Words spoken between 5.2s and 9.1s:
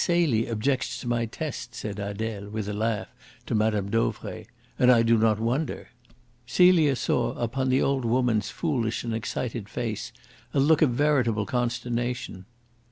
wonder." Celia saw upon the old woman's foolish